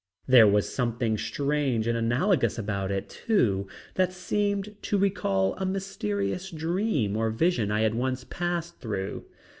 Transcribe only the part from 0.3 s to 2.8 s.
was something strange and analogous